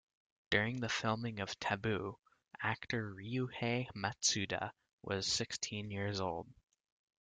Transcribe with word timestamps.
During 0.49 0.79
the 0.81 0.89
filming 0.89 1.39
of 1.41 1.59
"Taboo", 1.59 2.17
actor 2.59 3.13
Ryuhei 3.13 3.85
Matsuda 3.93 4.71
was 5.03 5.27
sixteen 5.31 5.91
years 5.91 6.19
old. 6.19 6.47